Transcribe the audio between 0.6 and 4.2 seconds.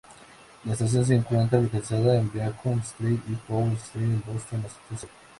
La estación se encuentra localizada en Beacon Street y Powell Street